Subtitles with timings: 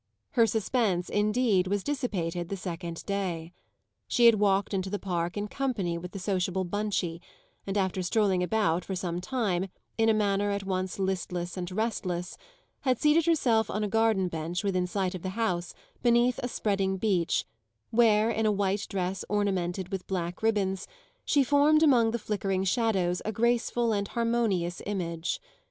[0.31, 3.53] Her suspense indeed was dissipated the second day.
[4.07, 7.21] She had walked into the park in company with the sociable Bunchie,
[7.67, 9.67] and after strolling about for some time,
[9.99, 12.35] in a manner at once listless and restless,
[12.79, 16.97] had seated herself on a garden bench, within sight of the house, beneath a spreading
[16.97, 17.45] beech,
[17.91, 20.87] where, in a white dress ornamented with black ribbons,
[21.25, 25.39] she formed among the flickering shadows a graceful and harmonious image.